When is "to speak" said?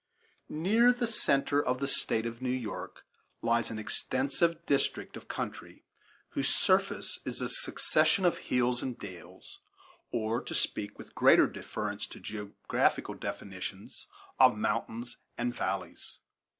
10.41-10.97